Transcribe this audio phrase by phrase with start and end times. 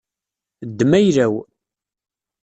[0.69, 1.33] Ddem ayla-w.